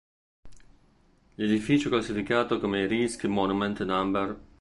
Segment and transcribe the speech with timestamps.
[1.35, 4.39] L'edificio, classificato come "rijksmonument" nr.